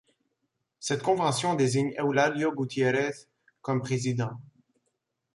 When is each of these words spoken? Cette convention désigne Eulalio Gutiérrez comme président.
Cette 0.79 1.03
convention 1.03 1.53
désigne 1.53 1.93
Eulalio 1.99 2.51
Gutiérrez 2.51 3.13
comme 3.61 3.81
président. 3.83 4.35